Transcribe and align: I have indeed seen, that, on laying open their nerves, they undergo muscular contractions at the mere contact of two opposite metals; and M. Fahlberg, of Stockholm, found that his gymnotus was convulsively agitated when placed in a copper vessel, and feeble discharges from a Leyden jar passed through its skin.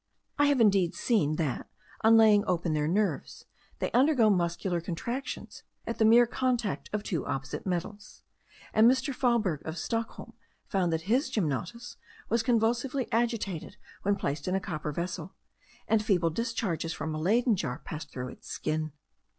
I 0.39 0.47
have 0.47 0.59
indeed 0.59 0.95
seen, 0.95 1.35
that, 1.35 1.69
on 2.03 2.17
laying 2.17 2.43
open 2.47 2.73
their 2.73 2.87
nerves, 2.87 3.45
they 3.77 3.91
undergo 3.91 4.31
muscular 4.31 4.81
contractions 4.81 5.61
at 5.85 5.99
the 5.99 6.05
mere 6.05 6.25
contact 6.25 6.89
of 6.91 7.03
two 7.03 7.23
opposite 7.27 7.67
metals; 7.67 8.23
and 8.73 8.89
M. 8.89 8.95
Fahlberg, 8.95 9.61
of 9.63 9.77
Stockholm, 9.77 10.33
found 10.65 10.91
that 10.91 11.01
his 11.03 11.29
gymnotus 11.29 11.97
was 12.29 12.41
convulsively 12.41 13.11
agitated 13.11 13.77
when 14.01 14.15
placed 14.15 14.47
in 14.47 14.55
a 14.55 14.59
copper 14.59 14.91
vessel, 14.91 15.35
and 15.87 16.03
feeble 16.03 16.31
discharges 16.31 16.93
from 16.93 17.13
a 17.13 17.19
Leyden 17.19 17.55
jar 17.55 17.77
passed 17.85 18.09
through 18.11 18.29
its 18.29 18.47
skin. 18.47 18.93